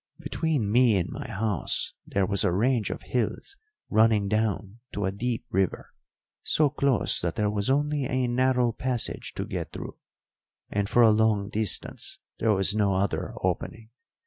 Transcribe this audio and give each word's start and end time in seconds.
Between 0.17 0.71
me 0.71 0.97
and 0.97 1.11
my 1.11 1.29
house 1.29 1.93
there 2.07 2.25
was 2.25 2.43
a 2.43 2.51
range 2.51 2.89
of 2.89 3.03
hills 3.03 3.55
running 3.87 4.27
down 4.27 4.79
to 4.93 5.05
a 5.05 5.11
deep 5.11 5.45
river, 5.51 5.93
so 6.41 6.71
close 6.71 7.19
that 7.21 7.35
there 7.35 7.51
was 7.51 7.69
only 7.69 8.05
a 8.05 8.25
narrow 8.27 8.71
passage 8.71 9.35
to 9.35 9.45
get 9.45 9.71
through, 9.71 9.99
and 10.71 10.89
for 10.89 11.03
a 11.03 11.11
long 11.11 11.49
distance 11.49 12.17
there 12.39 12.51
was 12.55 12.73
no 12.73 12.95
other 12.95 13.35
opening. 13.43 13.91